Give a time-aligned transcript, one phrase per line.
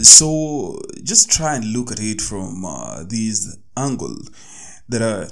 [0.00, 4.16] So just try and look at it from uh, this angle.
[4.88, 5.28] There are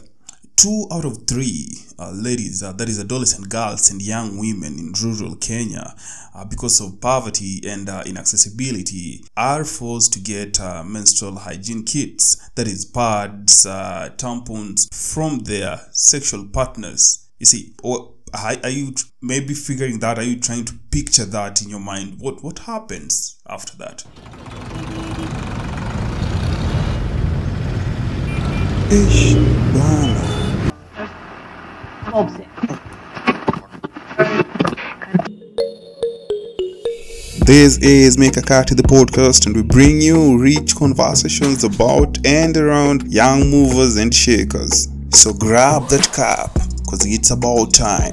[0.56, 4.92] two out of three uh, ladies, uh, that is adolescent girls and young women in
[5.02, 5.94] rural Kenya,
[6.34, 12.50] uh, because of poverty and uh, inaccessibility, are forced to get uh, menstrual hygiene kits,
[12.56, 17.28] that is pads, tampons, from their sexual partners.
[17.38, 17.74] You see,
[18.32, 20.18] are are you maybe figuring that?
[20.18, 22.16] Are you trying to picture that in your mind?
[22.18, 24.04] What what happens after that?
[28.92, 29.34] Ish.
[37.44, 43.50] This is Mikakati the podcast, and we bring you rich conversations about and around young
[43.50, 44.88] movers and shakers.
[45.10, 46.56] So grab that cup,
[46.90, 48.12] cause it's about time.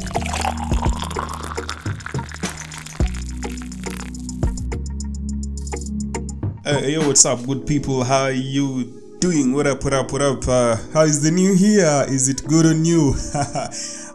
[6.63, 8.03] Uh, yo, what's up, good people?
[8.03, 9.53] How are you doing?
[9.53, 10.47] What up, what up, what up?
[10.47, 12.05] Uh, how is the new year?
[12.07, 13.15] Is it good on you?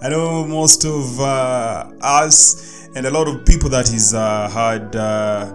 [0.01, 4.95] I know most of uh, us and a lot of people that is uh, had
[4.95, 5.53] uh,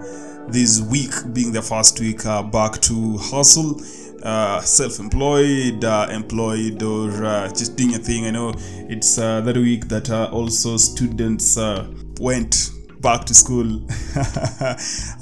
[0.50, 3.80] this week being the first week uh, back to hustle,
[4.28, 8.26] uh, self-employed, uh, employed, or uh, just doing a thing.
[8.26, 8.54] I know
[8.90, 11.88] it's uh, that week that uh, also students uh,
[12.20, 13.82] went back to school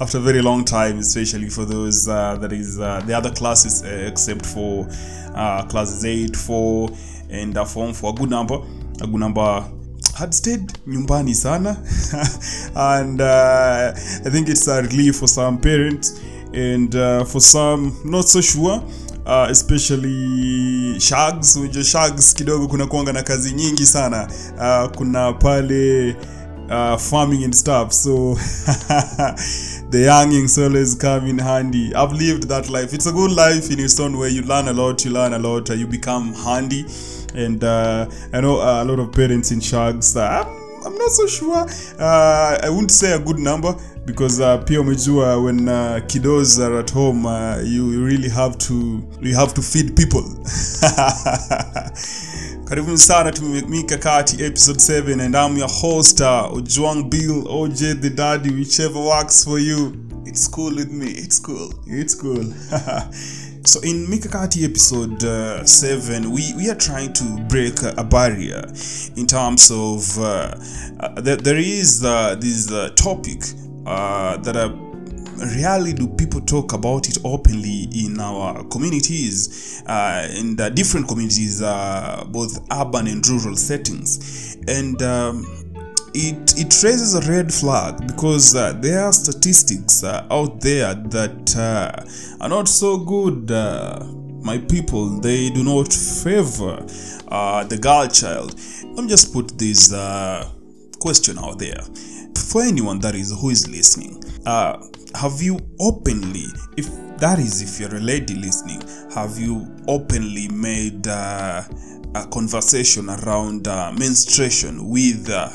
[0.00, 4.84] after a very long time, especially for those that is the other classes, except for
[5.68, 6.90] classes 8, 4,
[7.30, 8.56] and uh, form for a good number.
[9.02, 9.64] A good number
[10.18, 11.76] had stayed nyumbani sana
[12.74, 13.92] and I
[14.30, 16.18] think it's a relief for some parents
[16.52, 18.82] and uh, for some not so sure
[19.26, 21.56] uh, especially shags.
[21.56, 24.28] Unajua shags kidogo kuna kuanga na kazi nyingi sana.
[24.58, 26.16] Uh, kuna pale
[26.70, 27.92] uh, farming and stuff.
[27.92, 28.34] So
[29.90, 31.94] the youngings always come in handy.
[31.94, 32.94] I've lived that life.
[32.94, 35.70] It's a good life in its where you learn a lot you learn a lot
[35.70, 36.84] uh, you become handy.
[37.34, 40.16] And uh, i know uh, a lot of parents in shags.
[40.16, 41.66] Uh, I'm, I'm not so sure.
[41.98, 43.74] Uh, i wouldn't say a good number
[44.06, 49.02] because uh, pia umejua when uh, kiddos are at home uh, you, really have to
[49.20, 50.22] you have to feed people.
[52.64, 53.32] Karibuni sana
[53.68, 59.44] mikakati episode 7 and i'm your host uh, ojwang bill oj the daddy whichever works
[59.44, 59.92] for you.
[60.24, 62.44] It's cool with me it's cool it's cool.
[63.66, 68.64] So in mikakati episode uh, 7 we, we are trying to break a barrier
[69.16, 70.54] in terms of uh,
[71.00, 73.42] uh, there, there is uh, this uh, topic
[73.86, 74.74] uh, that are
[75.56, 81.62] rarely do people talk about it openly in our communities uh, in the different communities
[81.62, 84.56] uh, both urban and rural settings.
[84.66, 85.46] And um,
[86.14, 91.56] it, it raises a red flag because uh, there are statistics uh, out there that
[91.56, 94.04] uh, are not so good uh,
[94.42, 95.20] my people.
[95.20, 96.76] They do not favor
[97.68, 98.58] the girl child.
[98.84, 99.90] Let me just put this
[100.98, 101.80] question out there
[102.36, 104.82] for anyone that is who is listening uh,
[105.14, 106.88] have you openly if
[107.18, 108.80] that is if you're a lady listening
[109.14, 111.62] have you openly made uh,
[112.14, 115.48] a conversation around uh, menstruation with uh,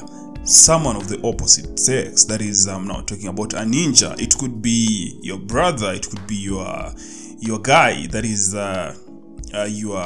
[0.43, 2.23] someone of the opposite sex?
[2.25, 4.19] That is i'm not talking about a ninja.
[4.19, 5.93] It could be your brother.
[5.93, 6.93] It could be your
[7.39, 8.07] your guy.
[8.07, 8.95] That is uh,
[9.53, 10.01] uh, your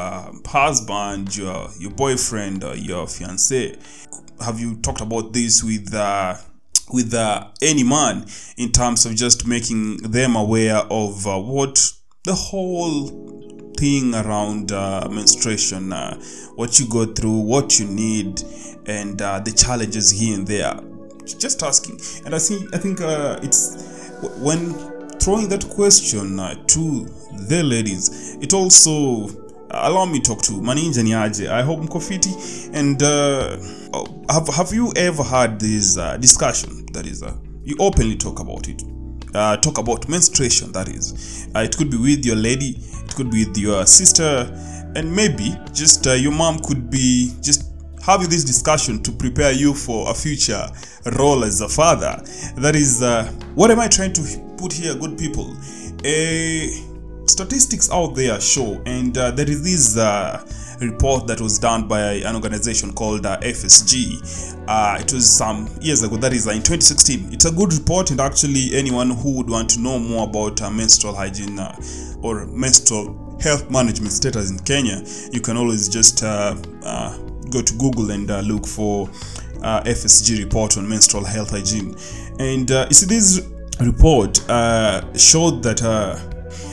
[0.46, 3.78] husband your your boyfriend or your fiance
[4.44, 6.36] have you talked about this with uh,
[6.92, 8.26] with uh, any man
[8.58, 11.92] in terms of just making them aware of uh, what
[12.24, 13.08] the whole
[13.78, 16.20] thing around uh, menstruation, uh,
[16.56, 18.42] what you go through, what you need,
[18.86, 20.80] and uh, the challenges here and there.
[21.26, 24.74] Just asking, and I think I think uh, it's when
[25.20, 27.06] throwing that question to
[27.48, 29.45] the ladies, it also
[29.84, 32.30] allow me talk to maninja ni aje i hope mko fiti.
[32.74, 33.58] And uh,
[34.30, 36.86] have, have you ever had this uh, discussion?
[36.94, 37.32] That is uh,
[37.66, 38.84] you openly talk about it.
[39.34, 41.14] Uh, talk about menstruation that is.
[41.56, 44.50] Uh, it could be with your lady it could be with your sister
[44.96, 47.72] and maybe just uh, your mom could be just
[48.06, 50.68] having this discussion to prepare you for a future
[51.18, 52.22] role as a father.
[52.56, 53.26] That is uh,
[53.56, 54.22] what am i trying to
[54.58, 55.56] put here good people?
[56.06, 56.95] A
[57.28, 60.46] statistics out there show and uh, there is this uh,
[60.82, 66.04] report that was done by an organization called uh, fsg uh, it was some years
[66.04, 69.50] ago that is uh, in 2016 it's a good report and actually anyone who would
[69.50, 71.76] want to know more about uh, menstrual hygiene uh,
[72.22, 75.02] or menstrual health management status in kenya
[75.32, 77.18] you can always just uh, uh,
[77.50, 79.10] go to google and uh, look for
[79.66, 81.96] uh, fsg report on menstrual health hygiene.
[82.40, 83.42] And uh, you see this
[83.80, 86.18] report uh, showed that uh,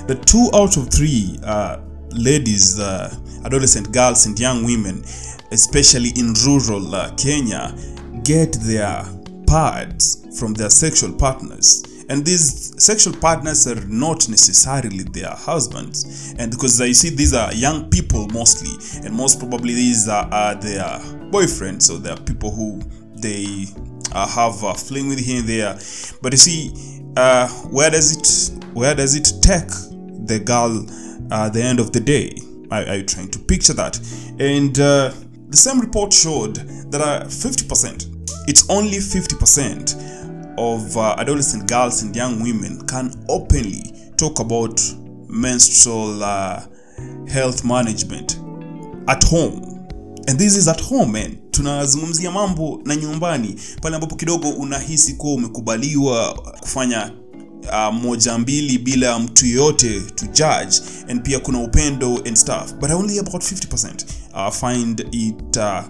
[0.06, 1.78] the two out of three uh,
[2.10, 3.14] ladies, uh,
[3.44, 5.02] adolescent girls, and young women,
[5.50, 7.75] especially in rural uh, Kenya,
[8.22, 9.04] get their
[9.46, 11.84] pads from their sexual partners.
[12.08, 16.34] And these sexual partners are not necessarily their husbands.
[16.38, 18.72] And because I see these are young people mostly,
[19.06, 20.98] and most probably these are, are their
[21.31, 22.81] boyfriends, so they're people who
[23.14, 23.66] they
[24.12, 25.75] uh, have a fling with here and there.
[26.20, 29.70] But you see, uh, where does it where does it take
[30.26, 30.86] the girl
[31.30, 32.32] at the end of the day?
[32.70, 33.98] Are, are trying to picture that?
[34.38, 35.12] And uh,
[35.48, 36.56] the same report showed
[36.90, 43.82] that uh, 50%, it's only 50% of uh, adolescent girls and young women can openly
[44.16, 44.80] talk about
[45.28, 46.62] menstrual uh,
[47.28, 48.38] health management
[49.08, 49.62] at home
[50.28, 55.34] and this is at home man tunazungumzia mambo na nyumbani pale ambapo kidogo unahisi kuwa
[55.34, 57.12] umekubaliwa kufanya
[57.68, 60.76] uh, moja mbili bila mtu yeyote to judge
[61.08, 64.04] and pia kuna upendo and stuff but only about 50%
[64.34, 65.82] uh, find it uh,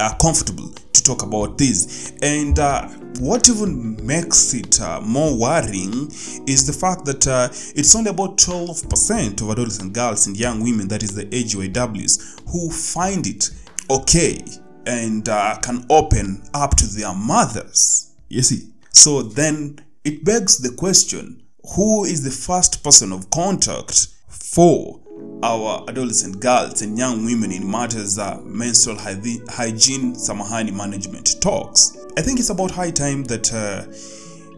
[0.00, 2.12] uh, comfortable to talk about this.
[2.22, 2.88] And uh,
[3.20, 6.10] what even makes it uh, more worrying
[6.46, 10.88] is the fact that uh, it's only about 12% of adolescent girls and young women
[10.88, 13.50] that is the AGYWs who find it
[13.90, 14.38] okay
[14.86, 18.12] and uh, can open up to their mothers.
[18.28, 18.68] You see?
[18.92, 21.42] So then it begs the question
[21.74, 25.00] who is the first person of contact for
[25.42, 32.06] our adolescent girls and young women in matters of menstrual hygiene samahani management talks?
[32.16, 33.84] I think it's about high time that uh,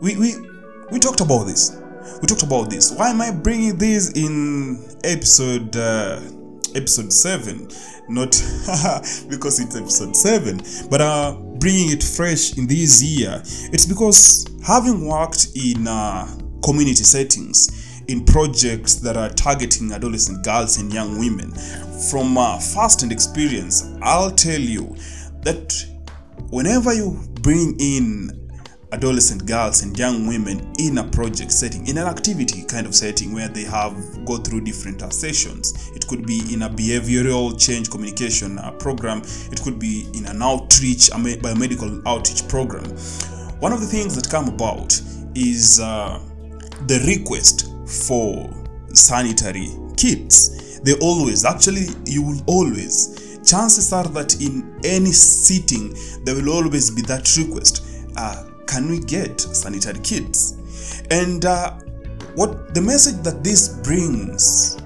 [0.02, 0.34] we, we
[0.92, 1.80] we talked about this.
[2.20, 2.92] We talked about this.
[2.92, 6.20] Why am i bringing this in episode uh,
[6.74, 7.68] episode 7
[8.10, 8.30] not
[9.30, 10.60] because it's episode 7
[10.90, 13.40] but uh bringing it fresh in this year
[13.72, 16.26] it's because having worked in uh,
[16.62, 21.52] community settings in projects that are targeting adolescent girls and young women
[22.10, 24.94] from uh, first-hand experience i'll tell you
[25.42, 25.72] that
[26.50, 28.37] whenever you bring in
[28.92, 33.34] adolescent girls and young women in a project setting in an activity kind of setting
[33.34, 33.94] where they have
[34.24, 35.90] go through different uh, sessions.
[35.94, 39.22] It could be in a behavioral change communication uh, program.
[39.52, 42.84] It could be in an outreach a me- biomedical outreach program.
[43.60, 44.98] One of the things that come about
[45.34, 46.20] is uh,
[46.86, 47.70] the request
[48.06, 48.48] for
[48.94, 50.80] sanitary kits.
[50.80, 55.94] They always actually you will always chances are that in any sitting
[56.24, 57.84] there will always be that request.
[58.16, 61.02] Uh, can we get sanitary kits?
[61.10, 61.72] And uh,
[62.34, 64.76] what the message that this brings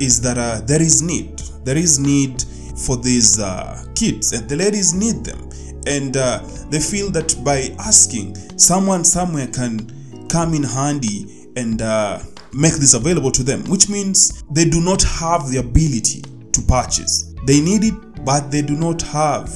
[0.00, 1.38] is that uh, there is need.
[1.64, 2.42] There is need
[2.84, 5.48] for these uh, kits and the ladies need them.
[5.86, 12.18] And uh, they feel that by asking someone somewhere can come in handy and uh,
[12.52, 16.22] make this available to them which means they do not have the ability
[16.52, 17.34] to purchase.
[17.46, 19.48] They need it but they do not have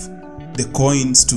[0.56, 1.36] the coins to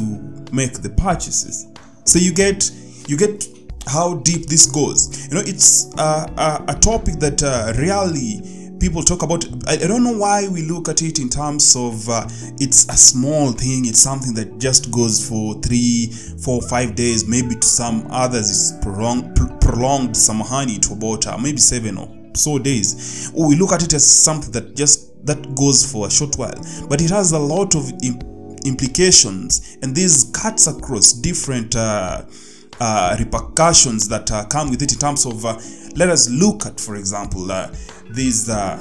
[0.52, 1.73] make the purchases
[2.06, 2.70] so you get
[3.08, 3.48] you get
[3.88, 5.28] how deep this goes.
[5.28, 8.42] You know it's a, a topic that uh, rarely
[8.80, 9.46] people talk about.
[9.68, 12.26] I, I don't know why we look at it in terms of uh,
[12.60, 13.86] it's a small thing.
[13.86, 16.08] It's something that just goes for three
[16.44, 17.28] four five days.
[17.28, 22.60] Maybe to some others it's prolonged pr- prolonged samahani to about maybe seven or so
[22.60, 23.32] days.
[23.34, 26.60] We look at it as something that just that goes for a short while.
[26.90, 28.33] But it has a lot of imp-
[28.66, 32.24] implications and this cuts across different uh,
[32.80, 35.58] uh, repercussions that uh, come with it in terms of uh,
[35.96, 37.72] let us look at for example uh,
[38.12, 38.78] these uh,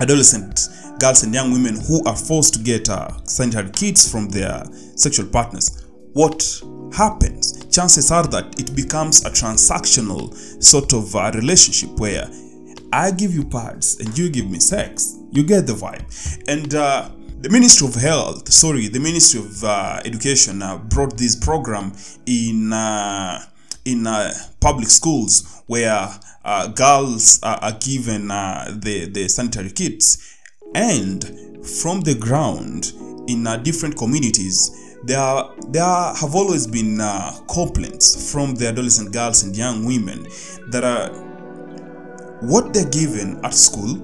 [0.00, 4.62] adolescent girls and young women who are forced to get uh, sanitary kits from their
[4.96, 5.86] sexual partners.
[6.12, 6.62] What
[6.94, 7.64] happens?
[7.74, 12.28] Chances are that it becomes a transactional sort of relationship where
[12.92, 15.16] i give you pads and you give me sex.
[15.30, 16.04] You get the vibe.
[16.46, 16.74] And
[17.42, 21.92] the Ministry of Health, sorry, the Ministry of uh, Education uh, brought this program
[22.24, 23.44] in uh,
[23.84, 26.08] in uh, public schools where
[26.44, 30.38] uh, girls are, given uh, the the sanitary kits,
[30.76, 31.24] and
[31.66, 32.92] from the ground
[33.28, 34.78] in different communities.
[35.04, 36.98] There, there have always been
[37.52, 40.28] complaints from the adolescent girls and young women
[40.70, 41.08] that are
[42.46, 43.96] what they're given at school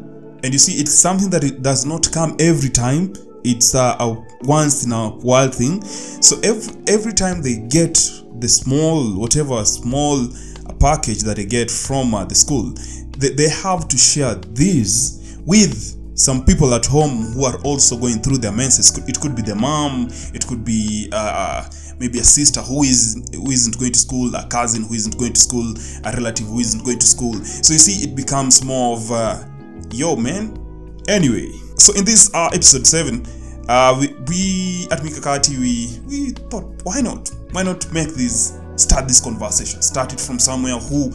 [0.42, 3.12] and you see it's something that it does not come every time
[3.49, 7.95] it's uh, a once in a while thing so every every time they get
[8.40, 12.73] the small whatever small uh, package that they get from uh, the school
[13.19, 18.21] they, they have to share this with some people at home who are also going
[18.21, 18.97] through their menses.
[19.09, 21.69] It could be the mom, it could be uh,
[22.00, 25.33] maybe a sister who is who isn't going to school, a cousin who isn't going
[25.33, 25.75] to school,
[26.05, 27.35] a relative who isn't going to school.
[27.45, 29.45] So you see, it becomes more of uh,
[29.93, 30.59] yo man.
[31.07, 33.25] Anyway, so in this uh, episode seven,
[33.69, 37.31] uh, we, we at Mikakati we we thought why not?
[37.53, 39.83] Why not make this start this conversation?
[39.83, 41.11] Start it from somewhere who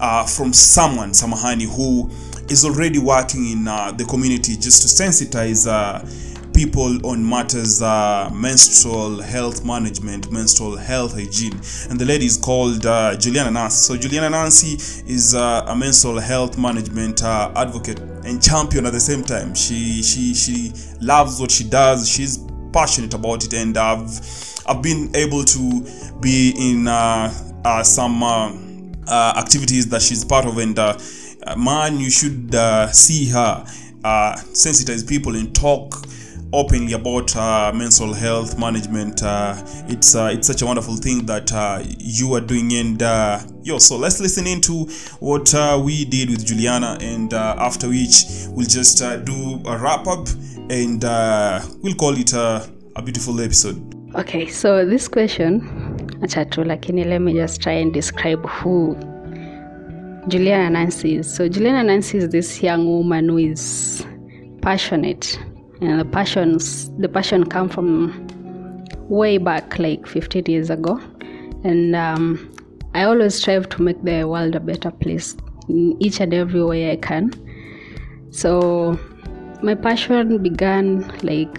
[0.00, 2.10] uh, from someone samahani who
[2.48, 5.98] is already working in uh, the community just to sensitize uh,
[6.54, 11.52] people on matters uh, menstrual health management menstrual health hygiene.
[11.90, 13.76] And the lady is called uh, Juliana Nancy.
[13.76, 14.74] So Juliana Nancy
[15.10, 19.54] is uh, a menstrual health management uh, advocate and champion at the same time.
[19.54, 22.08] She she she loves what she does.
[22.08, 22.38] She's
[22.72, 24.20] passionate about it and I've
[24.66, 25.86] I've been able to
[26.20, 27.32] be in uh,
[27.64, 28.52] uh, some uh,
[29.06, 30.98] uh, activities that she's part of and uh,
[31.56, 33.64] man you should uh, see her
[34.04, 35.94] uh, sensitize people and talk
[36.52, 39.54] openly about uh, mental health management uh,
[39.88, 43.78] it's uh, it's such a wonderful thing that uh, you are doing and uh, yo
[43.78, 44.84] so let's listen into
[45.20, 49.76] what uh, we did with Juliana and uh, after which we'll just uh, do a
[49.78, 50.28] wrap up
[50.70, 52.64] and uh, we'll call it uh,
[52.96, 55.60] a beautiful episode Okay, so this question,
[56.22, 58.96] achatu, lakini let me just try and describe who
[60.28, 61.34] Juliana Nancy is.
[61.34, 64.06] So Juliana Nancy is this young woman who is
[64.62, 65.38] passionate,
[65.80, 68.26] and the passions the passion come from
[69.08, 71.00] way back like 15 years ago,
[71.64, 72.52] and um,
[72.94, 75.36] I always strive to make the world a better place
[75.68, 77.30] in each and every way I can.
[78.30, 78.98] So
[79.62, 81.58] my passion began like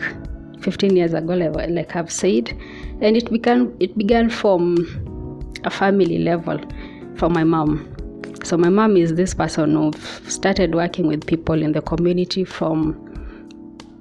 [0.62, 2.50] 15 years ago like i've said.
[3.02, 4.76] And it began it began from
[5.64, 6.60] a family level
[7.16, 7.94] from my mom.
[8.44, 9.92] So my mom is this person who
[10.30, 13.07] started working with people in the community from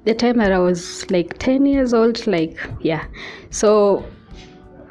[0.07, 3.05] the time that i was like 10 years old like yeah
[3.49, 4.05] so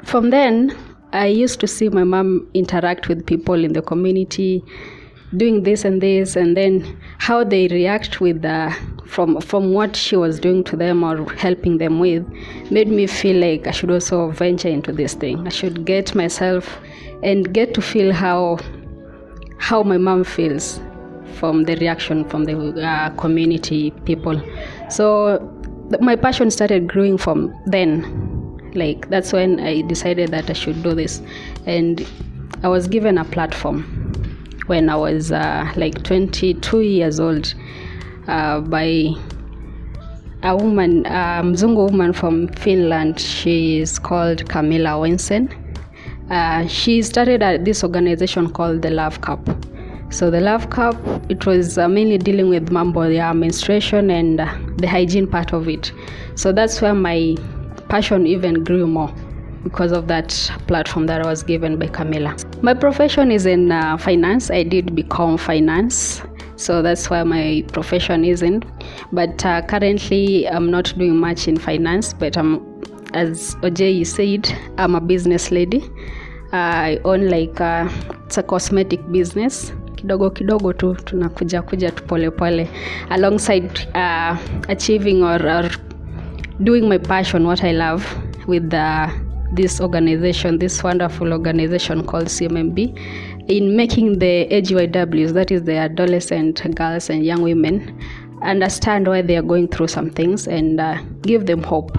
[0.03, 0.75] from then
[1.13, 4.63] i used to see my mom interact with people in the community
[5.35, 8.71] doing this and this and then how they react with uh,
[9.05, 12.25] from from what she was doing to them or helping them with
[12.71, 15.45] made me feel like I should also venture into this thing.
[15.45, 16.79] I should get myself
[17.23, 18.57] and get to feel how
[19.57, 20.79] how my mom feels
[21.33, 24.41] from the reaction from the uh, community people.
[24.89, 25.39] So
[25.89, 28.25] th- my passion started growing from then.
[28.73, 31.21] Like that's when I decided that I should do this,
[31.65, 32.05] and
[32.63, 33.83] I was given a platform
[34.67, 37.53] when I was uh, like 22 years old
[38.27, 39.13] uh, by
[40.43, 43.19] a woman, a Mzungu woman from Finland.
[43.19, 45.49] She is called Camilla Wensen.
[46.29, 49.39] Uh, she started uh, this organization called the Love Cup.
[50.09, 50.95] So the Love Cup,
[51.29, 55.67] it was uh, mainly dealing with mambo, ya menstruation and uh, the hygiene part of
[55.67, 55.91] it.
[56.35, 57.35] So that's where my
[57.89, 59.13] passion even grew more
[59.63, 60.29] because of that
[60.65, 62.37] platform that I was given by Camilla.
[62.61, 64.49] My profession is in uh, finance.
[64.49, 66.21] I did become finance,
[66.55, 68.63] so that's where my profession is in.
[69.11, 72.13] But uh, currently, I'm not doing much in finance.
[72.13, 72.65] But I'm,
[73.13, 75.83] as OJ said, I'm a business lady.
[76.53, 77.89] I own like uh,
[78.25, 82.67] it's a cosmetic business kidogo kidogo tu tunakuja kuja tu pole pole
[83.09, 84.37] alongside uh,
[84.67, 85.71] achieving or, or
[86.59, 88.03] doing my passion what i love
[88.47, 89.09] with the
[89.51, 96.75] this organization, this wonderful organization called CMMB, in making the AGYWs, that is the adolescent
[96.75, 97.97] girls and young women,
[98.41, 101.97] understand why they are going through some things and uh, give them hope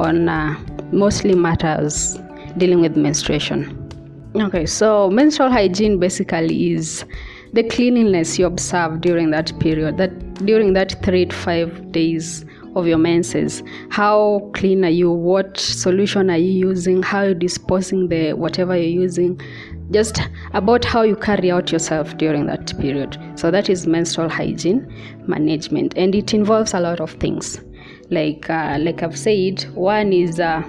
[0.00, 0.58] on uh,
[0.92, 2.18] mostly matters
[2.56, 3.74] dealing with menstruation.
[4.36, 7.04] Okay, so menstrual hygiene basically is
[7.52, 12.86] the cleanliness you observe during that period, that during that three to five days of
[12.86, 13.62] your menses.
[13.90, 15.10] How clean are you?
[15.10, 17.02] What solution are you using?
[17.02, 19.40] How are you disposing the whatever you're using?
[19.90, 20.20] Just
[20.52, 23.18] about how you carry out yourself during that period.
[23.36, 24.86] So that is menstrual hygiene
[25.26, 25.94] management.
[25.96, 27.60] And it involves a lot of things.
[28.10, 30.62] Like uh, like i've said one is uh,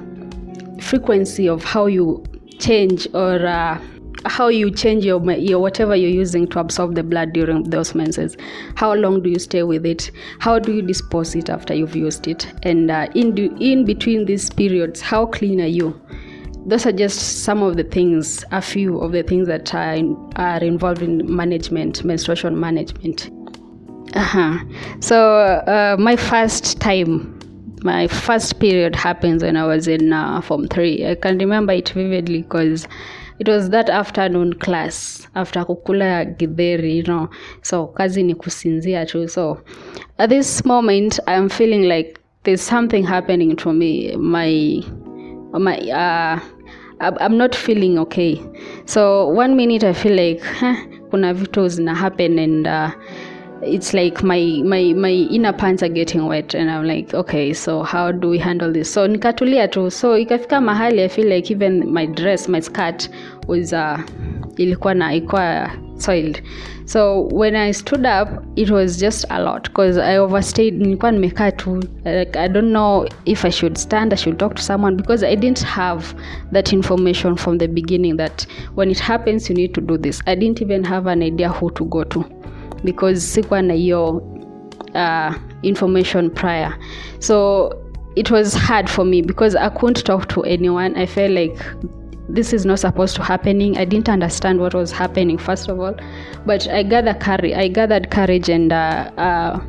[0.81, 2.21] frequency of how you
[2.59, 3.79] change or uh,
[4.25, 8.35] how you change your, your whatever you're using to absorb the blood during those menses.
[8.75, 10.11] How long do you stay with it?
[10.39, 12.51] How do you dispose it after you've used it?
[12.63, 15.99] And uh, in do, in between these periods how clean are you?
[16.65, 19.97] Those are just some of the things a few of the things that are,
[20.35, 23.31] are involved in management menstruation management.
[24.15, 24.57] Uh-huh.
[25.01, 27.39] so uh, my first time
[27.83, 31.89] my first period happens when i was in uh, form 3 i can remember it
[31.89, 32.87] vividly because
[33.39, 37.29] it was that afternoon class after kukula githeri you know.
[37.61, 39.27] So kazi ni kusinzia tu.
[39.27, 39.57] So
[40.17, 44.15] at this moment i'm feeling like there's something happening to me.
[44.15, 44.81] My
[45.53, 46.39] my uh
[47.01, 48.41] I'm- I'm not feeling okay.
[48.85, 50.75] So one minute I feel like huh,
[51.11, 52.91] kuna vitu zina happen and uh,
[53.61, 57.83] it's like my my my inner pants are getting wet and I'm like okay so
[57.83, 58.91] how do we handle this?
[58.93, 59.91] So nikatulia tu.
[59.91, 63.09] So ikafika mahali I feel like even my dress, my skirt
[63.47, 63.99] was uh,
[64.57, 66.41] ilikuwa na ilikuwa soiled
[66.85, 71.51] so when i stood up it was just a lot because i overstayed nilikuwa nimekaa
[71.51, 71.75] tu
[72.05, 75.35] like, i don't know if i should stand i should talk to someone because i
[75.35, 76.05] didn't have
[76.53, 80.35] that information from the beginning that when it happens you need to do this i
[80.35, 82.25] didn't even have an idea who to go to
[82.83, 84.23] because sikuwa na hiyo
[84.95, 86.73] uh, information prior.
[87.19, 87.69] So
[88.15, 90.95] it was hard for me because i couldn't talk to anyone.
[90.95, 91.57] I felt like
[92.29, 93.77] this is not supposed to happening.
[93.77, 95.95] I didn't understand what was happening first of all.
[96.45, 99.59] But i gathered courage i gathered courage and uh, uh,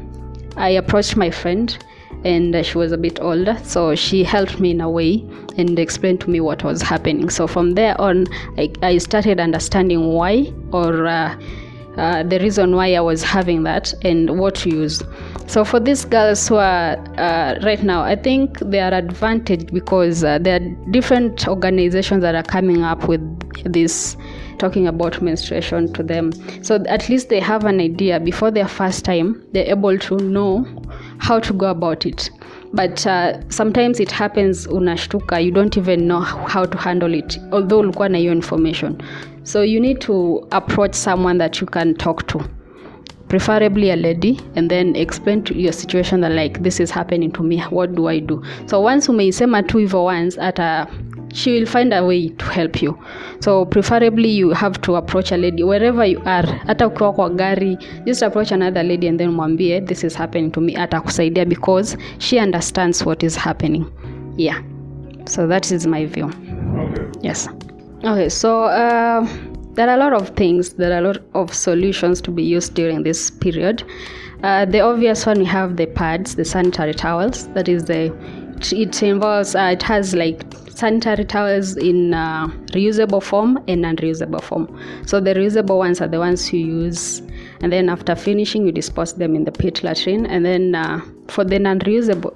[0.56, 1.76] i approached my friend
[2.24, 3.56] and she was a bit older.
[3.64, 5.24] So she helped me in a way
[5.56, 7.30] and explained to me what was happening.
[7.30, 8.26] So from there on
[8.58, 11.38] i, I started understanding why or uh,
[11.96, 15.02] uh, the reason why I was having that and what to use.
[15.46, 20.22] So for these girls who are uh, right now, I think they are advantaged because
[20.22, 23.20] uh, there are different organizations that are coming up with
[23.64, 24.16] this
[24.58, 26.32] talking about menstruation to them.
[26.62, 30.66] So at least they have an idea before their first time, they're able to know
[31.18, 32.30] how to go about it.
[32.72, 37.80] But uh, sometimes it happens unashtuka, you don't even know how to handle it, although
[37.80, 39.02] ulikuwa na hiyo information.
[39.42, 42.40] So you need to approach someone that you can talk to,
[43.28, 47.42] preferably a lady, and then explain to your situation that like this is happening to
[47.42, 47.60] me.
[47.70, 48.42] What do I do?
[48.66, 50.86] So once umeisema tu hivyo once, ata
[51.32, 52.98] she will find a way to help you.
[53.40, 56.46] So preferably you have to approach a lady wherever you are.
[56.66, 60.60] Hata ukiwa kwa gari, just approach another lady and then mwambie this is happening to
[60.60, 60.74] me.
[60.76, 63.86] Atakusaidia because she understands what is happening.
[64.36, 64.60] Yeah.
[65.26, 66.30] So that is my view.
[67.22, 67.48] Yes.
[68.02, 69.28] Okay, so uh,
[69.74, 72.72] there are a lot of things, there are a lot of solutions to be used
[72.72, 73.84] during this period.
[74.42, 77.48] Uh, the obvious one we have the pads, the sanitary towels.
[77.48, 78.06] That is the
[78.72, 84.80] it involves uh, it has like sanitary towels in uh, reusable form and non-reusable form.
[85.06, 87.20] So the reusable ones are the ones you use,
[87.60, 90.24] and then after finishing, you dispose them in the pit latrine.
[90.24, 92.34] And then uh, for the non-reusable,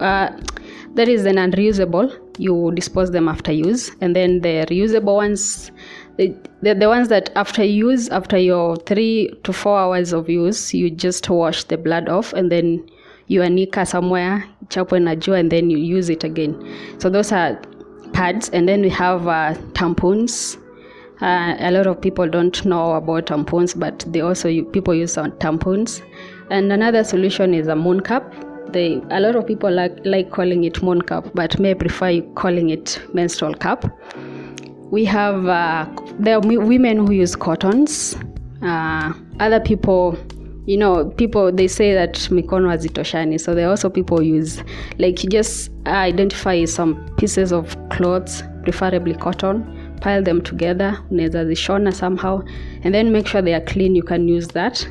[0.95, 5.71] that is the non-reusable, you dispose them after use, and then the reusable ones.
[6.17, 10.73] they- They're the ones that after use, after your three to four hours of use,
[10.73, 12.85] you just wash the blood off and then
[13.27, 16.55] you anika somewhere, chapwe na jua, and then you use it again.
[16.99, 17.59] So those are
[18.13, 20.57] pads, and then we have uh, tampons.
[21.21, 26.03] Uh, a lot of people don't know about tampons, but they also people use tampons.
[26.51, 28.33] And another solution is a moon cup.
[28.75, 32.71] They a lot of people like like calling it moon cup, but may prefer calling
[32.71, 33.85] it menstrual cup.
[34.91, 35.87] We have uh,
[36.19, 38.17] there are women who use cottons.
[38.63, 40.19] Uh, other people,
[40.67, 44.63] you know, people they say that mikono hazitoshani, so there are also people use
[44.99, 49.65] like you just identify some pieces of clothes, preferably cotton,
[50.01, 52.43] pile them together, unaweza zishona somehow,
[52.83, 53.95] and then make sure they are clean.
[53.95, 54.85] You can use that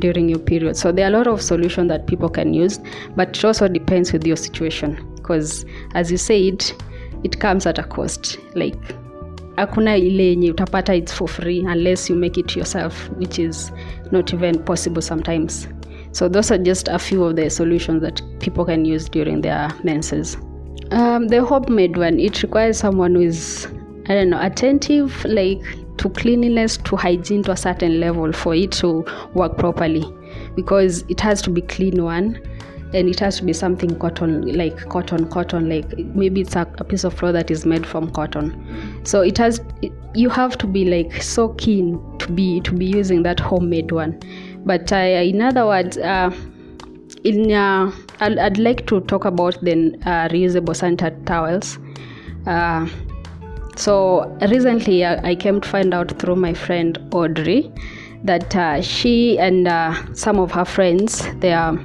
[0.00, 0.76] during your period.
[0.76, 2.80] So there are a lot of solutions that people can use,
[3.16, 6.64] but it also depends with your situation because, as you said,
[7.22, 8.38] it comes at a cost.
[8.54, 8.76] Like
[9.60, 13.72] hakuna ile yenye utapata it's for free unless you make it yourself which is
[14.10, 15.68] not even possible sometimes
[16.12, 19.70] so those are just a few of the solutions that people can use during their
[19.84, 20.36] menses
[20.92, 23.66] um, the homemade one it requires someone who is
[24.08, 25.62] i don't know attentive like
[26.00, 30.04] to cleanliness to hygiene to a certain level for it to work properly.
[30.56, 32.40] Because it has to be clean one
[32.92, 36.84] and it has to be something cotton like cotton cotton like maybe it's a, a
[36.84, 39.00] piece of cloth that is made from cotton.
[39.04, 42.86] So it has it, you have to be like so keen to be to be
[42.86, 44.18] using that homemade one.
[44.64, 46.34] But uh, in other words uh,
[47.24, 51.78] in uh, I'd, I'd like to talk about the uh, reusable sanitary towels.
[52.46, 52.88] Uh,
[53.76, 57.72] so recently i came to find out through my friend audrey
[58.24, 61.78] that uh, she and uh, some of her friends they are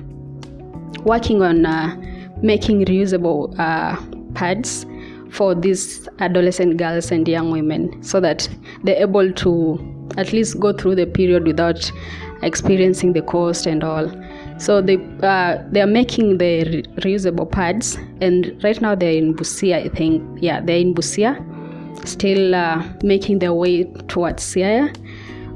[1.03, 1.95] working on uh,
[2.41, 3.95] making reusable uh,
[4.33, 4.85] pads
[5.31, 8.49] for these adolescent girls and young women so that
[8.83, 9.79] they're able to
[10.17, 11.91] at least go through the period without
[12.41, 14.09] experiencing the cost and all.
[14.57, 19.33] So they uh, they are making the re- reusable pads and right now they're in
[19.35, 20.23] busia i think.
[20.41, 21.35] Yeah they're in busia
[22.05, 24.95] still uh, making their way towards Siaya.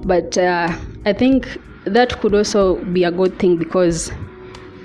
[0.05, 4.11] But uh, I think that could also be a good thing because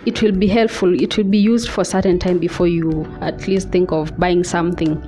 [0.06, 1.00] it will be helpful.
[1.00, 4.44] It will be used for a certain time before you at least think of buying
[4.44, 5.02] something.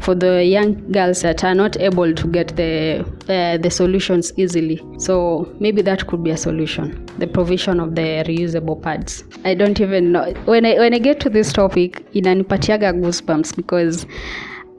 [0.00, 4.82] For the young girls that are not able to get the uh, the solutions easily,
[4.98, 7.06] so maybe that could be a solution.
[7.18, 9.22] The provision of the reusable pads.
[9.44, 14.04] I don't even know when I when I get to this topic, inanipatiaga goosebumps because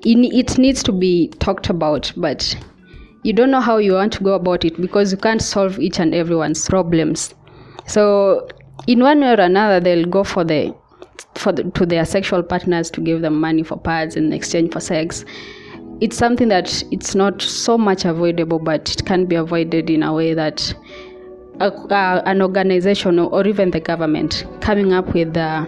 [0.04, 2.56] it needs to be talked about, but
[3.24, 6.00] you don't know how you want to go about it because you can't solve each
[6.00, 7.34] and everyone's problems.
[7.88, 8.48] So
[8.88, 10.76] in one way or another, they'll go for the
[11.36, 14.80] for the, to their sexual partners to give them money for pads in exchange for
[14.80, 15.26] sex.
[16.02, 20.14] It's something that it's not so much avoidable, but it can be avoided in a
[20.14, 20.74] way that
[21.60, 25.66] a, uh, an organization or, even the government coming up with uh,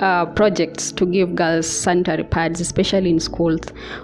[0.00, 3.60] uh, projects to give girls sanitary pads, especially in schools,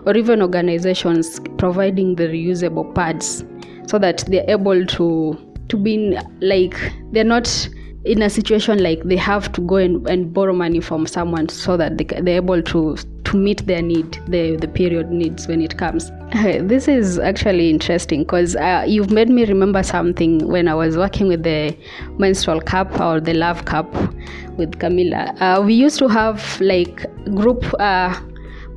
[0.07, 3.45] or even organizations providing the reusable pads
[3.87, 6.77] so that they're able to to be like
[7.13, 7.69] they're not
[8.05, 11.77] in a situation like they have to go and, and borrow money from someone so
[11.77, 15.77] that they, they're able to to meet their need the the period needs when it
[15.79, 16.11] comes.
[16.73, 21.29] This is actually interesting because uh, you've made me remember something when i was working
[21.29, 21.77] with the
[22.19, 23.93] menstrual cup or the love cup
[24.59, 25.35] with camilla.
[25.41, 28.15] Uh, we used to have like group uh,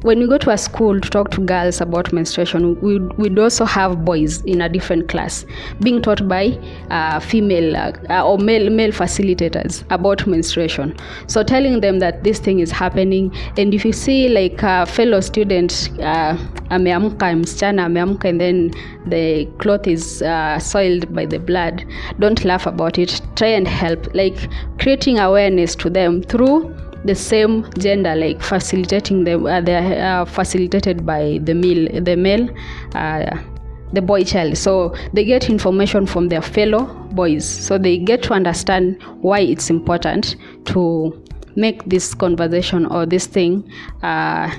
[0.02, 3.66] when we go to a school to talk to girls about menstruation, we'd, we'd also
[3.66, 5.46] have boys in a different class
[5.82, 6.50] being taught by
[6.92, 10.96] uh, female uh, or male, male facilitators about menstruation.
[11.28, 15.20] So telling them that this thing is happening, and if you see like a fellow
[15.20, 16.38] student uh,
[16.70, 18.72] ameamka, msichana ameamka, and then
[19.08, 21.86] the cloth is uh, soiled by the blood,
[22.20, 23.22] don't laugh about it.
[23.36, 24.38] Try and help, like
[24.80, 26.76] creating awareness to them through
[27.08, 32.16] the same gender like facilitating them uh, they are uh, facilitated by the male the
[32.16, 32.48] male
[32.96, 33.38] uh,
[33.94, 38.34] the boy child so they get information from their fellow boys so they get to
[38.34, 41.24] understand why it's important to
[41.56, 43.70] make this conversation or this thing
[44.04, 44.50] uh,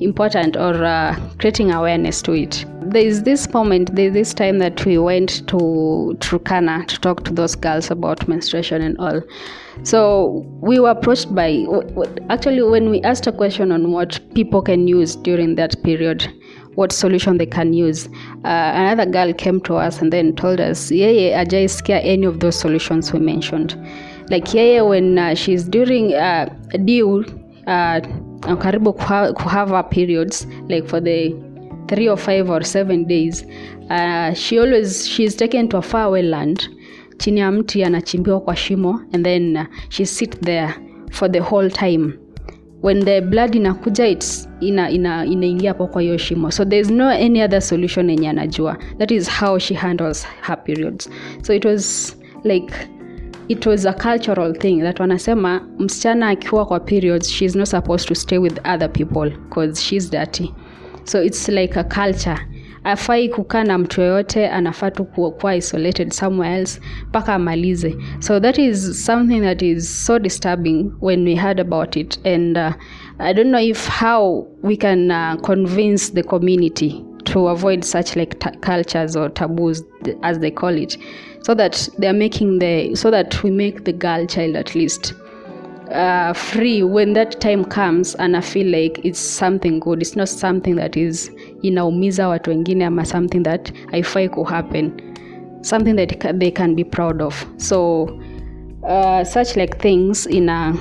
[0.00, 2.64] important or uh, creating awareness to it.
[2.90, 7.22] There is this moment, there is this time that we went to Turkana to talk
[7.24, 9.20] to those girls about menstruation and all.
[9.82, 11.66] So we were approached by,
[12.30, 16.32] actually, when we asked a question on what people can use during that period,
[16.76, 18.06] what solution they can use,
[18.44, 22.58] uh, another girl came to us and then told us, yeye ajaisikia any of those
[22.58, 23.76] solutions we mentioned.
[24.30, 26.46] Like yeye when uh, she's during uh,
[26.84, 27.24] due,
[27.66, 28.00] uh,
[28.40, 31.34] karibu kuha, kuhave her periods like for the
[31.88, 33.44] three or five or seven days
[33.90, 36.68] uh, she always she's taken to a faraway land.
[37.18, 40.74] Chini ya mti anachimbiwa kwa shimo and then uh, she sit there
[41.10, 42.12] for the whole time.
[42.82, 46.50] When the blood inakuja its ina ina inaingia hapo kwa hiyo shimo.
[46.50, 48.76] So there's no any other solution yenye anajua.
[48.98, 51.10] That is how she handles her periods.
[51.42, 52.72] So it was like
[53.48, 58.14] it was a cultural thing that wanasema msichana akiwa kwa periods she's not supposed to
[58.14, 60.54] stay with other people because she's dirty
[61.08, 62.38] so it's like a culture.
[62.84, 67.96] Afai kukaa na mtu yoyote anafaa tu kuwa isolated somewhere else mpaka amalize.
[68.18, 72.26] So that is something that is so disturbing when we heard about it.
[72.26, 72.72] And uh,
[73.20, 78.38] i don't know if how we can uh, convince the community to avoid such like
[78.38, 79.82] ta- cultures or taboos
[80.22, 80.96] as they call it
[81.42, 85.14] so that they're making the so that we make the girl child at least
[85.90, 90.02] uh, free when that time comes and i feel like it's something good.
[90.02, 94.90] It's not something that is inaumiza watu wengine ama something that haifai kuhappen
[95.62, 97.46] something that they can be proud of.
[97.56, 98.02] So
[98.82, 100.74] uh, such like things ina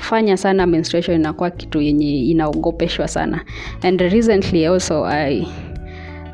[0.00, 3.44] fanya sana menstruation inakuwa kitu yenye inaogopeshwa sana.
[3.82, 5.46] And recently also i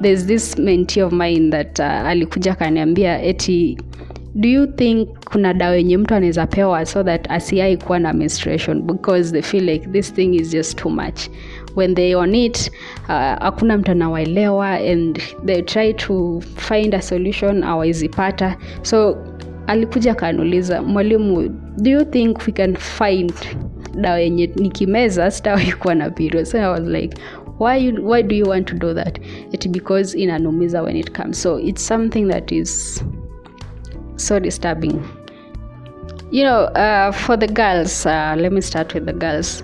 [0.01, 3.79] there's this mentee of mine that uh, alikuja akaniambia eti
[4.39, 8.83] do you think kuna dawa yenye mtu anaweza pewa so that asiai kuwa na menstruation?
[8.83, 11.29] Because they feel like this thing is just too much.
[11.77, 12.71] When they on it
[13.39, 19.17] hakuna uh, mtu anawaelewa and they try to find a solution awaizipata so
[19.67, 23.33] alikuja akanuliza mwalimu do you think we can find
[24.01, 26.45] dawa yenye nikimeza sitawai kuwa na period?
[26.45, 27.17] So i was like
[27.59, 29.19] why, why do you want to do that?
[29.53, 31.43] It because inanumiza when it comes.
[31.43, 33.05] So it's something that is
[34.19, 35.03] so disturbing.
[36.31, 39.63] You know uh, for the girls uh, let me start with the girls.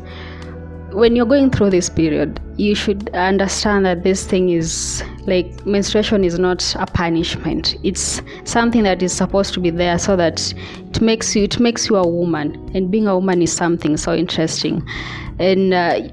[0.93, 6.25] When you're going through this period you should understand that this thing is like menstruation
[6.25, 7.77] is not a punishment.
[7.83, 10.53] It's something that is supposed to be there so that
[10.89, 14.15] it makes you it makes you a woman and being a woman is something so
[14.15, 14.87] interesting.
[15.39, 16.09] And uh,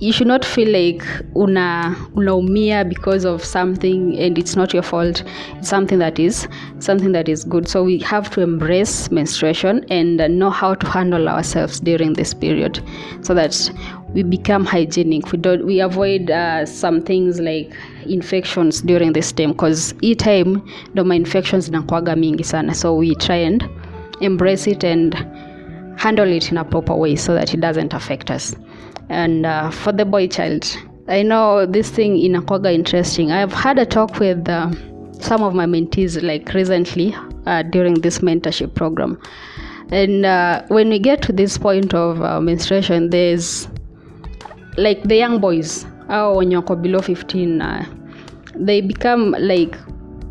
[0.00, 1.02] you should not feel like
[1.34, 5.24] una unaumia because of something and it's not your fault.
[5.56, 6.46] It's something that is
[6.78, 7.68] something that is good.
[7.68, 12.80] So we have to embrace menstruation and know how to handle ourselves during this period
[13.22, 13.70] so that
[14.14, 15.32] we become hygienic.
[15.32, 17.74] We don't we avoid uh, some things like
[18.06, 20.62] infections during this time because e time
[20.94, 22.72] doma infections zinakuaga mingi sana.
[22.72, 23.68] So we try and
[24.20, 25.14] embrace it and
[25.98, 28.54] handle it in a proper way so that it doesn't affect us
[29.08, 30.66] and uh, for the boy child.
[31.08, 33.32] I know this thing inakwaga interesting.
[33.32, 34.70] I've had a talk with uh,
[35.20, 37.14] some of my mentees like recently
[37.46, 39.18] uh, during this mentorship program.
[39.90, 43.68] And uh, when we get to this point of uh, menstruation there's
[44.76, 47.84] like the young boys au wenye wako below 15 uh,
[48.54, 49.76] they become like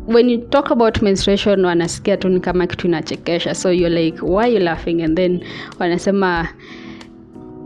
[0.06, 3.54] when you talk about menstruation wanasikia tu ni kama kitu inachekesha.
[3.54, 5.02] So you're like why you laughing?
[5.02, 5.44] And then
[5.78, 6.48] wanasema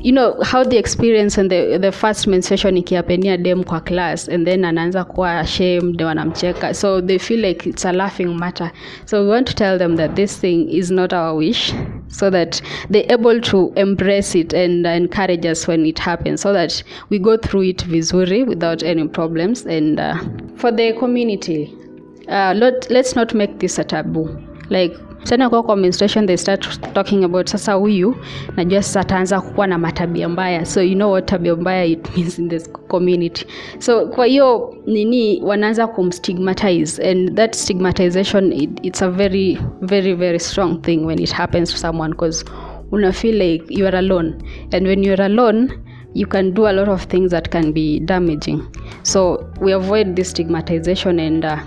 [0.02, 4.46] you know how the experience and the, the first menstruation ikiapenia dem kwa class and
[4.46, 6.74] then anaanza kuwa ashamed wanamcheka.
[6.74, 8.72] So they feel like it's a laughing matter.
[9.06, 11.72] So we want to tell them that this thing is not our wish
[12.08, 12.60] so that
[12.90, 17.36] they're able to embrace it and encourage us when it happens so that we go
[17.36, 19.64] through it vizuri without any problems.
[19.66, 20.16] And uh,
[20.56, 21.72] for the community
[22.28, 24.28] uh, let, let's not make this a taboo.
[24.68, 28.16] Like tena kwa kwa menstruation they start talking about sasa huyu
[28.56, 30.64] najua sasa ataanza kuwa na matabia mbaya.
[30.64, 33.46] So you know what tabia mbaya it means in this community.
[33.78, 37.11] So kwa hiyo nini wanaanza kumstigmatize.
[37.11, 41.76] And that stigmatization it, it's a very very very strong thing when it happens to
[41.78, 42.44] someone because
[42.92, 44.35] una feel like you are alone.
[44.72, 45.68] And when you're alone
[46.14, 48.62] you can do a lot of things that can be damaging.
[49.02, 51.58] So we avoid this stigmatization and uh,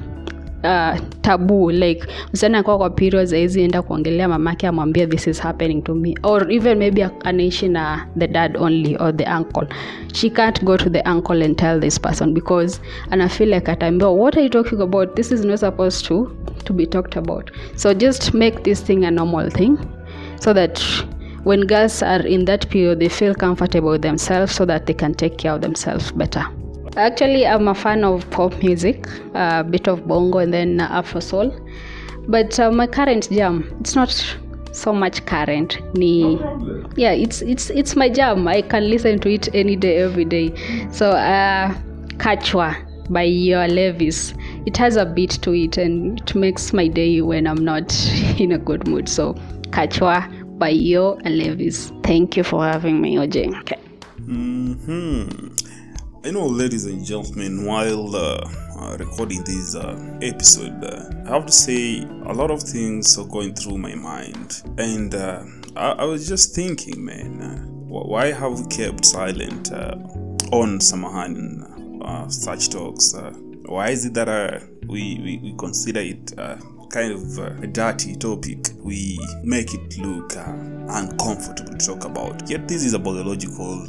[0.65, 5.81] uh, tabu like msichana akuwa kwa periods aizi enda kuongelea mamake amwambia this is happening
[5.83, 6.15] to me.
[6.23, 9.67] Or even maybe anaishi na the dad only or the uncle.
[10.13, 14.11] She can't go to the uncle and tell this person because ana feel like ataambiwa
[14.11, 15.15] what are you talking about?
[15.15, 16.31] This is not supposed to
[16.63, 17.51] to be talked about.
[17.75, 19.77] So just make this thing a normal thing
[20.39, 20.81] so that
[21.43, 25.13] when girls are in that period they feel comfortable with themselves so that they can
[25.13, 26.45] take care of themselves better
[26.97, 31.53] Actually, I'm a fan of pop music, a bit of bongo and then Afro soul.
[32.27, 34.09] But uh, my current jam, it's not
[34.71, 35.79] so much current.
[35.95, 36.39] Ni,
[36.95, 38.47] yeah, it's it's it's my jam.
[38.47, 40.53] I can listen to it any day, every day.
[40.91, 41.73] So, uh,
[42.17, 42.75] Kachwa
[43.09, 44.33] by Your Levis.
[44.65, 47.93] It has a beat to it, and it makes my day when I'm not
[48.39, 49.09] in a good mood.
[49.09, 49.33] So,
[49.69, 51.91] Kachwa by your Levis.
[52.03, 53.59] Thank you for having me, OJ.
[53.61, 53.79] Okay.
[54.25, 55.64] Hmm.
[56.25, 61.45] You know, ladies and gentlemen, while uh, uh, recording this uh, episode, uh, I have
[61.45, 65.43] to say a lot of things are going through my mind, and uh,
[65.75, 72.69] I, I was just thinking, man, why have we kept silent on Samahan uh, such
[72.69, 73.13] talks?
[73.67, 76.33] Why is it that we, we we consider it?
[76.89, 82.85] Kind of a dirty topic we make it look uncomfortable to talk about yet this
[82.85, 83.85] is a biological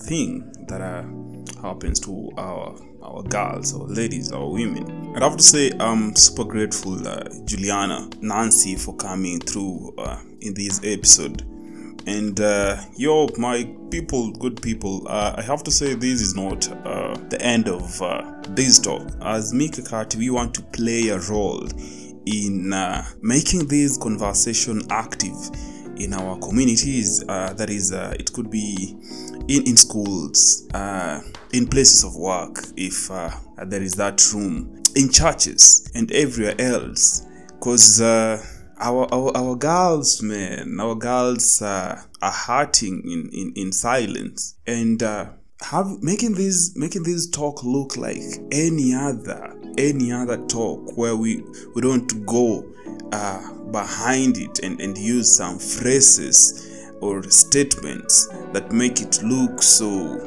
[0.00, 1.04] thing that uh,
[1.62, 4.84] happens to our our girls our ladies our women.
[5.14, 10.20] And i have to say i'm super grateful uh, juliana nancy for coming through uh,
[10.40, 11.42] in this episode.
[12.06, 16.70] And uh, yo my people good people uh, i have to say this is not
[16.86, 19.02] uh, the end of uh, this talk.
[19.22, 21.66] As mikakati we want to play a role
[22.26, 22.74] in
[23.20, 25.36] making this conversation active
[25.96, 27.20] in our communities.
[27.26, 28.96] That is it could be
[29.48, 31.20] in, in schools uh,
[31.52, 33.30] in places of work if uh,
[33.66, 37.26] there is that room in churches and everywhere else.
[37.48, 38.44] Because uh,
[38.78, 44.56] our, our our girls man our girls uh, are hurting in, in, in silence.
[44.66, 45.30] And uh,
[45.62, 51.42] have making this making this talk look like any other any other talk where we
[51.74, 52.64] we don't go
[53.12, 56.73] uh, behind it and, and use some phrases
[57.04, 60.18] or statements that make it look so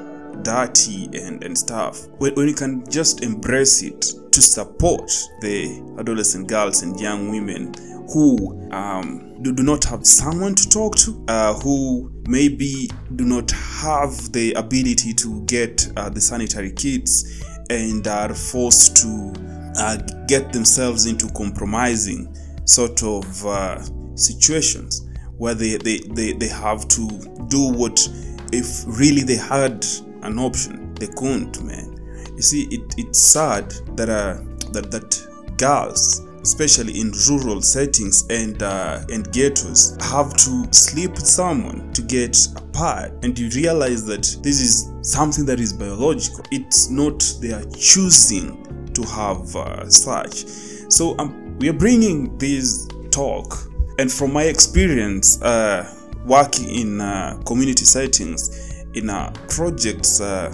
[0.44, 2.08] dirty and, and stuff.
[2.20, 5.10] When, when you can just embrace it to support
[5.42, 7.74] the adolescent girls and young women
[8.14, 13.50] who um, do, do not have someone to talk to, uh, who maybe do not
[13.52, 19.34] have the ability to get uh, the sanitary kits and are forced to
[19.78, 22.34] uh, get themselves into compromising
[22.66, 23.82] sort of uh,
[24.16, 25.07] situations
[25.38, 27.08] where they, they, they, they have to
[27.48, 28.08] do what
[28.52, 29.86] if really they had
[30.24, 31.94] an option they couldn't man
[32.36, 34.38] you see it, it's sad that uh,
[34.72, 41.28] that that girls especially in rural settings and uh, and ghettos, have to sleep with
[41.28, 46.46] someone to get a pad, and you realize that this is something that is biological.
[46.52, 50.46] It's not they are choosing to have uh, such.
[50.90, 53.67] So um, we are bringing this talk,
[54.00, 55.94] and from my experience uh,
[56.26, 60.52] working in uh, community settings, in uh, projects uh,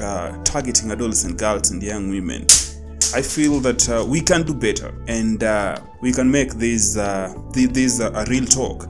[0.00, 2.42] uh, targeting adolescent girls and young women.
[3.14, 5.40] I feel that uh, we can do better and
[6.00, 6.94] we can make this
[7.52, 8.86] thi- this a real talk.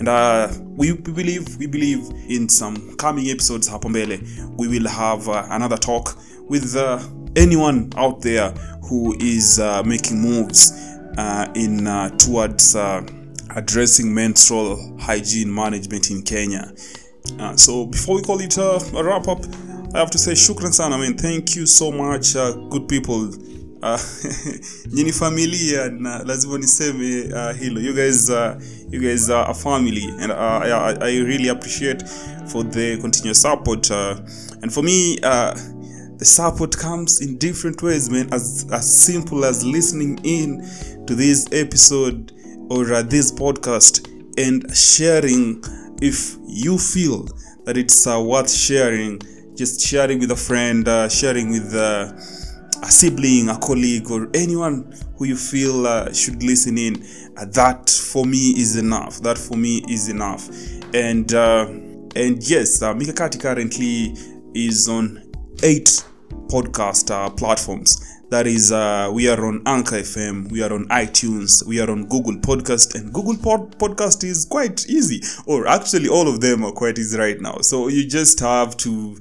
[0.00, 4.20] And we believe we believe in some coming episodes hapo mbele
[4.56, 6.16] we will have another talk
[6.48, 6.76] with
[7.36, 8.50] anyone out there
[8.88, 10.72] who is making moves
[11.18, 13.02] uh, in uh, towards uh,
[13.56, 16.72] addressing menstrual hygiene management in Kenya.
[17.40, 19.40] Uh, so before we call it a wrap up,
[19.94, 20.96] I have to say shukran sana.
[20.96, 23.30] I mean, thank you so much, uh, good people.
[23.82, 23.98] Uh,
[24.92, 28.56] nyini familia na lazima niseme uh, hilo you guys uh,
[28.90, 32.02] you guys are a family and uh, I, I really appreciate
[32.48, 34.16] for the continuous support uh,
[34.62, 35.54] and for me uh,
[36.18, 38.28] the support comes in different ways man.
[38.32, 40.60] As as simple as listening in
[41.06, 42.32] to this episode
[42.70, 45.62] or uh, this podcast and sharing.
[46.00, 47.26] If you feel
[47.64, 49.20] that it's uh, worth sharing
[49.56, 52.12] just sharing with a friend uh, sharing with uh,
[52.82, 57.04] a sibling a colleague or anyone who you feel uh, should listen in
[57.36, 59.18] uh, that for me is enough.
[59.20, 60.48] That for me is enough.
[60.94, 64.14] And and yes uh, mikakati currently
[64.54, 65.22] is on
[65.62, 66.04] eight
[66.48, 68.18] podcast uh, platforms.
[68.30, 72.04] That is uh, we are on anchor fm we are on itunes we are on
[72.08, 75.22] google podcast and google pod- podcast is quite easy.
[75.46, 77.58] Or actually all of them are quite easy right now.
[77.62, 79.16] So you just have to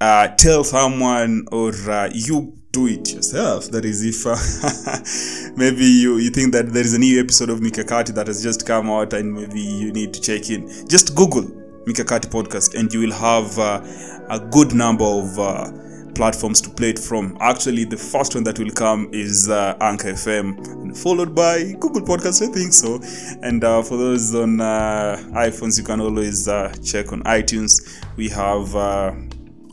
[0.00, 3.70] uh, tell someone or uh, you do it yourself.
[3.70, 7.60] That is if uh, maybe you, you think that there is a new episode of
[7.60, 10.66] mikakati that has just come out and maybe you need to check in.
[10.88, 11.42] Just google
[11.86, 13.80] mikakati podcast and you will have uh,
[14.28, 15.70] a good number of uh,
[16.14, 17.36] platforms to play it from.
[17.40, 22.42] Actually the first one that will come is uh, anchor fm followed by google podcast
[22.46, 23.00] i think so.
[23.42, 28.02] And uh, for those on uh, iphones you can always uh, check on itunes.
[28.16, 29.12] We have uh,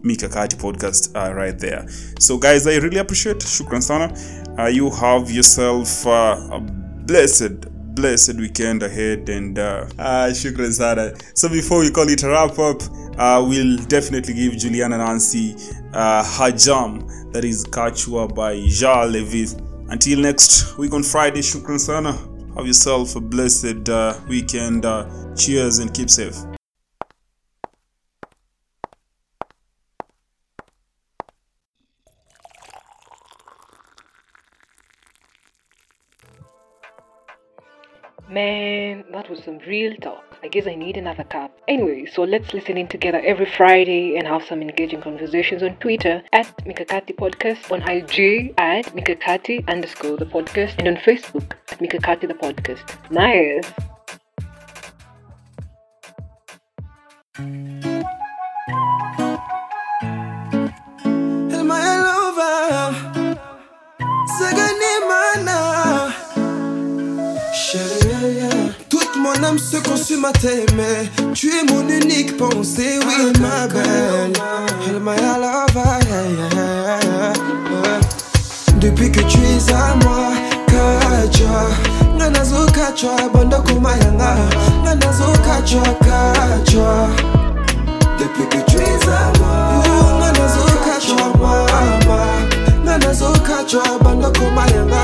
[0.04, 1.86] Mikakati podcast uh, right there.
[2.20, 4.14] So guys i really appreciate shukran sana.
[4.58, 11.14] Uh, you have yourself uh, a blessed blessed weekend ahead and uh, uh shukran sana.
[11.34, 12.82] So before we call it a wrap up
[13.18, 15.56] uh, we'll definitely give juliana nancy
[15.94, 17.00] uh, her jam
[17.32, 19.56] that is kachua by ja levis.
[19.90, 22.14] Until next week on friday shukran sana.
[22.56, 25.06] Have yourself a blessed uh, weekend uh,
[25.36, 26.57] cheers and keep safe
[38.38, 40.24] Man, that was some real talk.
[40.44, 41.60] I guess I need another cup.
[41.68, 46.22] Anyway, so let's listen in together every Friday and have some engaging conversations on Twitter
[46.34, 52.28] at Mikakati Podcast, on IG at Mikakati underscore the podcast, and on Facebook at Mikakati
[52.28, 52.86] the Podcast.
[53.10, 53.66] Nice.
[69.48, 71.10] âme se consume à t'aimer.
[71.34, 74.34] Tu es mon unique pensée, oui, ma belle.
[74.88, 75.16] Elle m'a
[78.80, 80.32] Depuis que tu es à moi,
[80.68, 81.68] kacha.
[82.16, 84.36] Nganazo kacha, banda kumayanga.
[84.84, 87.08] Nganazo kacha, kacha.
[88.20, 89.84] Depuis que tu es à moi,
[90.20, 92.26] nganazo kacha, mama.
[92.84, 95.04] Nganazo kacha, banda kumayanga.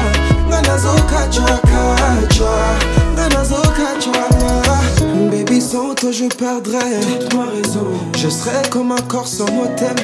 [0.50, 3.04] Nganazo kacha, kacha.
[3.76, 4.33] Kacha.
[6.04, 7.00] Toi je perdrais.
[7.00, 7.88] Toute ma raison.
[8.18, 9.96] Je serais comme un corps sans mot thème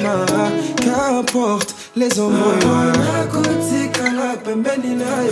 [0.76, 2.58] Qu'importe les embrouilles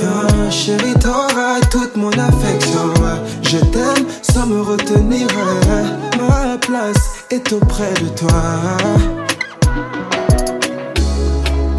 [0.05, 2.93] Ah, Chérie t'auras toute mon affection.
[3.45, 5.27] Je t'aime sans me retenir.
[6.19, 8.43] Ma place est auprès de toi.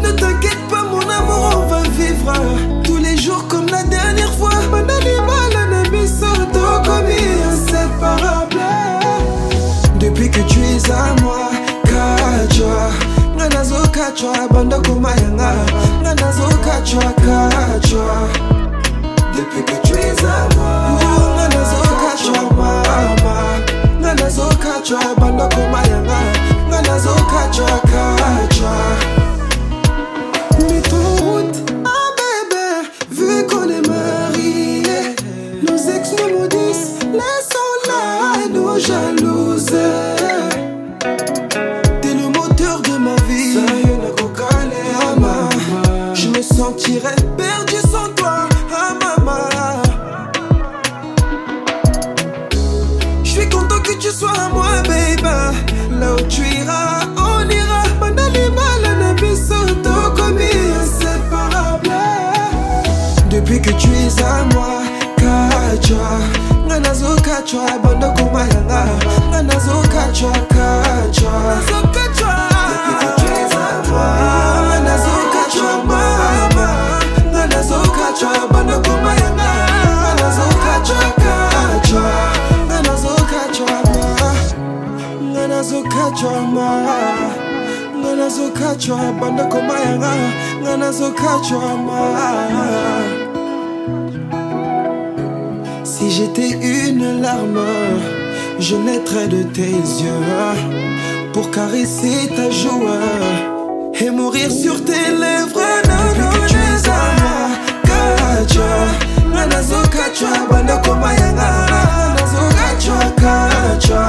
[0.02, 2.79] Ne t'inquiète pas mon amour on va vivre
[10.88, 11.50] À moi
[11.84, 12.90] Kachwa.
[13.36, 15.52] Nganazo kachwa banda kumayanga.
[16.02, 18.28] Nganazo kachwa kachwa.
[19.36, 20.72] Depuis que tu es à moi
[21.36, 23.36] Nganazo kachwa mama.
[24.00, 25.89] Nganazo kachwa banda kumayanga
[96.00, 97.60] Si j'étais une larme,
[98.58, 102.88] je naîtrais de tes yeux pour caresser ta joue
[104.00, 105.60] et mourir sur tes lèvres.
[105.84, 107.40] Depuis que tu es à moi,
[107.84, 108.72] kachwa,
[109.30, 114.04] nganazo kachwa, banda komayanga, nganazo kachwa, kachwa.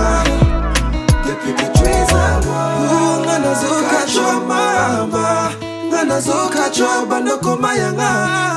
[1.28, 5.50] Depuis que tu es à moi, nganazo kachwa, mama.
[5.92, 8.12] Nganazo kachwa, banda komayanga,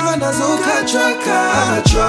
[0.05, 2.07] nganazo kachwa, kachwa.